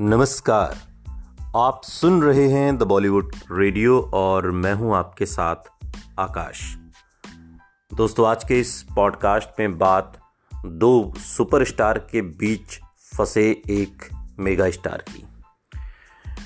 [0.00, 0.76] नमस्कार।
[1.56, 5.56] आप सुन रहे हैं द बॉलीवुड रेडियो और मैं हूँ आपके साथ
[6.18, 6.62] आकाश।
[7.94, 10.18] दोस्तों, आज के इस पॉडकास्ट में बात
[10.66, 12.78] दो सुपरस्टार के बीच
[13.18, 15.24] फंसे एक मेगा स्टार की।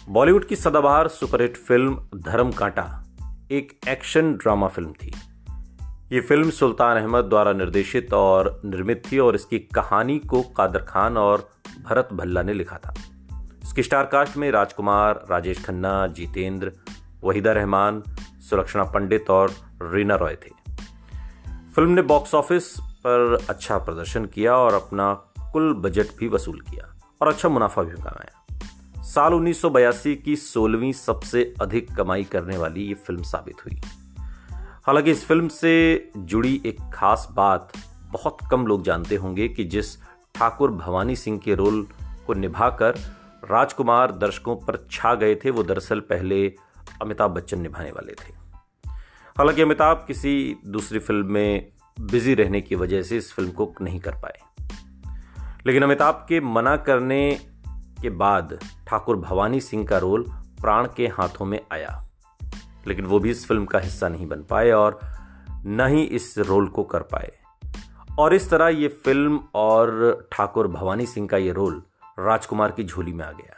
[0.09, 3.05] बॉलीवुड की सदाबहार सुपरहिट फ़िल्म धर्म कांटा
[3.51, 5.13] एक एक्शन ड्रामा फ़िल्म थी।
[6.13, 11.17] ये फ़िल्म सुल्तान अहमद द्वारा निर्देशित और निर्मित थी और इसकी कहानी को कादर खान
[11.17, 11.51] और
[11.85, 12.95] भरत भल्ला ने लिखा था।
[13.69, 16.73] इसकी स्टार कास्ट में राजकुमार, राजेश खन्ना, जितेंद्र,
[17.23, 18.03] वहीदा रहमान,
[18.51, 20.73] सुलक्षणा पंडित और रीना रॉय थे।
[21.75, 25.15] फ़िल्म ने बॉक्स ऑफ़िस पर अच्छा प्रदर्शन किया और अपना
[25.53, 28.45] कुल बजट भी वसूल किया और अच्छा मुनाफा भी कमाया।
[29.03, 33.81] साल 1982 की सोलहवीं सबसे अधिक कमाई करने वाली ये फ़िल्म साबित हुई।
[34.87, 37.73] हालाँकि इस फ़िल्म से जुड़ी एक खास बात
[38.05, 40.03] बहुत कम लोग जानते होंगे कि जिस
[40.35, 41.89] ठाकुर भवानी सिंह के रोल
[42.27, 46.55] को निभाकर राजकुमार दर्शकों पर छा गए थे। वो दरअसल पहले
[47.03, 48.33] अमिताभ बच्चन निभाने वाले थे।
[49.39, 54.01] हालाँकि अमिताभ किसी दूसरी फ़िल्म में बिज़ी रहने की वजह से इस फ़िल्म को नहीं
[54.01, 54.39] कर पाए।
[55.67, 57.41] लेकिन अमिताभ के मना करने
[58.03, 60.23] के बाद ठाकुर भवानी सिंह का रोल
[60.61, 62.09] प्राण के हाथों में आया।
[62.87, 65.01] लेकिन वो भी इस फ़िल्म का हिस्सा नहीं बन पाए और
[65.51, 67.33] न ही इस रोल को कर पाए।
[68.19, 71.83] और इस तरह ये फ़िल्म और ठाकुर भवानी सिंह का ये रोल
[72.19, 73.55] राजकुमार की झोली में आ गया।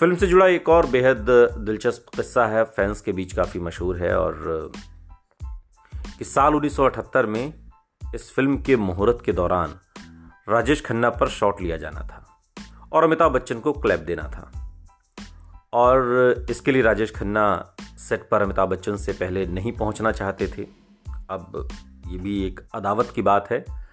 [0.00, 1.26] फ़िल्म से जुड़ा एक और बेहद
[1.58, 4.72] दिलचस्प किस्सा है। फैंस के बीच काफ़ी मशहूर है और
[6.18, 7.54] कि साल 1978 में
[8.14, 9.74] इस फ़िल्म के मुहूर्त के दौरान
[10.48, 12.40] राजेश खन्ना पर शॉट लिया जाना था
[12.92, 14.50] और अमिताभ बच्चन को क्लैप देना था।
[15.72, 20.66] और इसके लिए राजेश खन्ना सेट पर अमिताभ बच्चन से पहले नहीं पहुँचना चाहते थे।
[21.30, 21.68] अब
[22.06, 23.83] ये भी एक अदावत की बात है।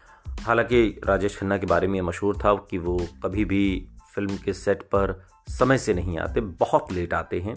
[0.41, 4.53] हालाँकि राजेश खन्ना के बारे में यह मशहूर था कि वो कभी भी फ़िल्म के
[4.53, 7.55] सेट पर समय से नहीं आते, बहुत लेट आते हैं।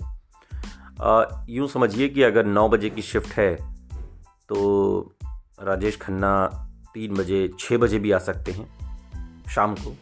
[1.50, 3.54] यूँ समझिए कि अगर नौ बजे की शिफ्ट है
[4.48, 5.16] तो
[5.62, 6.46] राजेश खन्ना
[6.94, 9.96] तीन बजे छः बजे भी आ सकते हैं शाम को।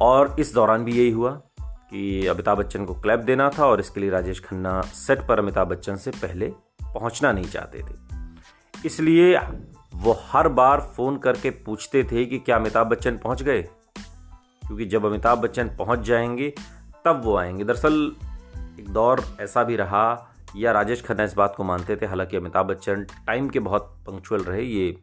[0.00, 1.30] और इस दौरान भी यही हुआ
[1.60, 5.68] कि अमिताभ बच्चन को क्लैप देना था और इसके लिए राजेश खन्ना सेट पर अमिताभ
[5.68, 6.52] बच्चन से पहले
[6.84, 7.94] पहुँचना नहीं चाहते थे।
[8.86, 9.34] इसलिए
[9.94, 13.62] वो हर बार फ़ोन करके पूछते थे कि क्या अमिताभ बच्चन पहुँच गए?
[14.66, 16.54] क्योंकि जब अमिताभ बच्चन पहुँच जाएँगे,
[17.04, 18.16] तब वो आएँगे। दरअसल,
[18.80, 22.66] एक दौर ऐसा भी रहा, या राजेश खन्ना इस बात को मानते थे। हालाँकि अमिताभ
[22.66, 25.02] बच्चन टाइम के बहुत पंक्चुअल रहे, ये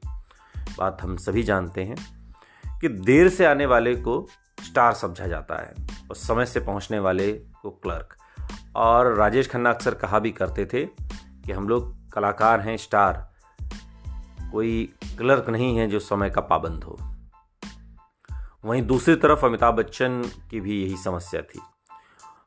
[0.78, 1.96] बात हम सभी जानते हैं
[2.82, 4.28] कि देर से आने वाले को
[4.66, 5.74] स्टार समझा जाता है
[6.10, 8.18] और समय से पहुँचने वाले को क्लर्क।
[8.76, 10.86] और राजेश खन्ना अक्सर कहा भी करते थे
[11.46, 13.35] कि हम लोग कलाकार हैं स्टार
[14.52, 17.00] कोई क्लर्क नहीं है जो समय का पाबंद हो।
[18.66, 21.60] वहीं दूसरी तरफ़ अमिताभ बच्चन की भी यही समस्या थी।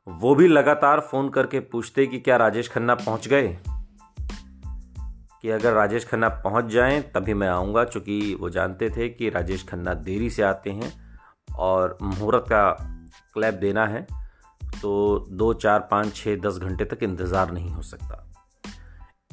[0.07, 3.57] वो भी लगातार फ़ोन करके पूछते कि क्या राजेश खन्ना पहुँच गए?
[5.41, 9.67] कि अगर राजेश खन्ना पहुँच जाएँ, तभी मैं आऊँगा क्योंकि वो जानते थे कि राजेश
[9.67, 10.93] खन्ना देरी से आते हैं
[11.55, 12.71] और मुहूर्त का
[13.33, 14.07] क्लैप देना है
[14.81, 18.28] तो दो, चार, पाँच छः दस घंटे तक इंतज़ार नहीं हो सकता।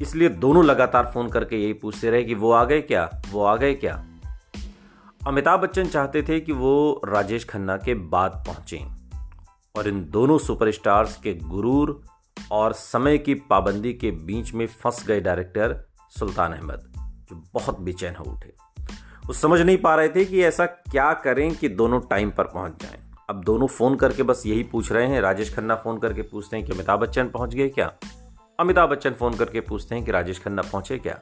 [0.01, 3.21] इसलिए दोनों लगातार फ़ोन करके यही पूछते रहे कि वो आ गए क्या?
[3.31, 4.05] वो आ गए क्या?
[5.27, 8.85] अमिताभ बच्चन चाहते थे कि वो राजेश खन्ना के बाद पहुँचे।
[9.75, 12.03] और इन दोनों सुपरस्टार्स के गुरूर
[12.51, 15.87] और समय की पाबंदी के बीच में फंस गए डायरेक्टर
[16.19, 16.93] सुल्तान अहमद,
[17.29, 18.53] जो बहुत बेचैन हो उठे।
[19.25, 22.83] वो समझ नहीं पा रहे थे कि ऐसा क्या करें कि दोनों टाइम पर पहुँच
[22.83, 26.57] जाएँ। अब दोनों फ़ोन करके बस यही पूछ रहे हैं। राजेश खन्ना फ़ोन करके पूछते
[26.57, 27.93] हैं कि अमिताभ बच्चन पहुँच गए क्या?
[28.59, 31.19] अमिताभ बच्चन फ़ोन करके पूछते हैं कि राजेश खन्ना पहुँचे क्या?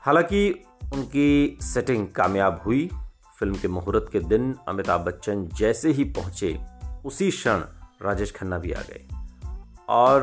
[0.00, 2.90] हालाँकि उनकी सेटिंग कामयाब हुई।
[3.38, 6.60] फ़िल्म के मुहूर्त के दिन अमिताभ बच्चन जैसे ही पहुँचे,
[7.04, 7.58] उसी क्षण
[8.02, 9.08] राजेश खन्ना भी आ गए।
[9.88, 10.22] और,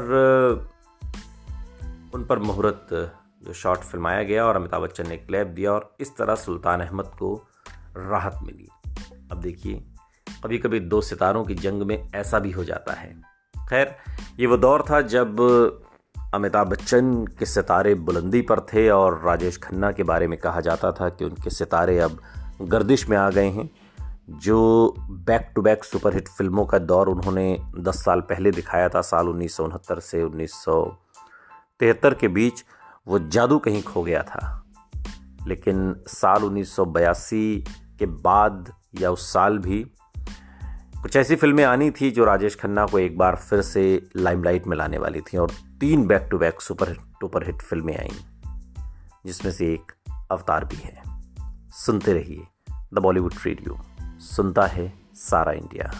[2.14, 6.18] उन पर मुहूर्त, जो शॉट फिल्माया गया और अमिताभ बच्चन ने क्लैप दिया और इस
[6.18, 7.48] तरह सुल्तान अहमद को
[7.98, 8.68] राहत मिली।
[9.32, 9.84] अब देखिए
[10.44, 13.33] कभी कभी दो सितारों की जंग में ऐसा भी हो जाता है।
[13.70, 13.96] खैर,
[14.40, 15.40] ये वो दौर था जब
[16.34, 20.92] अमिताभ बच्चन के सितारे बुलंदी पर थे और राजेश खन्ना के बारे में कहा जाता
[20.92, 22.20] था कि उनके सितारे अब
[22.62, 23.70] गर्दिश में आ गए हैं।
[24.30, 29.30] जो बैक टू बैक सुपरहिट फ़िल्मों का दौर उन्होंने 10 साल पहले दिखाया था, साल
[29.30, 30.98] उन्नीस सौ उनहत्तर से उन्नीस सौ
[31.80, 32.66] तिहत्तर के बीच,
[33.08, 34.66] वो जादू कहीं खो गया था।
[35.48, 37.64] लेकिन साल उन्नीस सौ बयासी
[38.00, 39.86] के बाद या उस साल भी
[41.04, 43.82] कुछ ऐसी फ़िल्में आनी थी जो राजेश खन्ना को एक बार फिर से
[44.16, 48.12] लाइमलाइट में लाने वाली थी, और तीन back to back super duper hit फ़िल्में आई,
[49.26, 49.92] जिसमें से एक
[50.32, 51.04] अवतार भी है।
[51.76, 52.48] सुनते रहिए
[52.94, 53.80] द बॉलीवुड रेडियो
[54.26, 55.92] सुनता है सारा इंडिया।